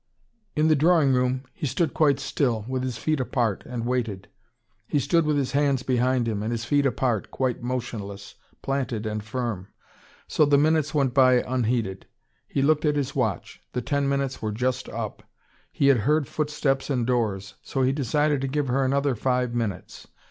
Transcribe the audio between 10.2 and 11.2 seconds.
So the minutes went